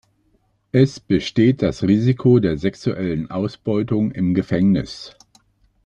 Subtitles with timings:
[0.71, 5.15] Es besteht das Risiko der sexuellen Ausbeutung im Gefängnis.